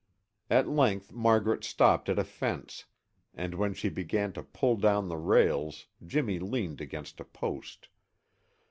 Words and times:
At 0.49 0.67
length 0.67 1.11
Margaret 1.13 1.63
stopped 1.63 2.09
at 2.09 2.17
a 2.17 2.23
fence, 2.23 2.85
and 3.35 3.53
when 3.53 3.75
she 3.75 3.87
began 3.87 4.33
to 4.33 4.41
pull 4.41 4.77
down 4.77 5.09
the 5.09 5.17
rails 5.17 5.85
Jimmy 6.03 6.39
leaned 6.39 6.81
against 6.81 7.19
a 7.19 7.23
post. 7.23 7.87